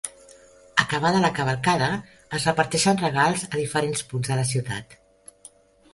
[0.83, 1.89] Acabada la cavalcada
[2.37, 5.01] es reparteixen regals a diferents punts de la ciutat.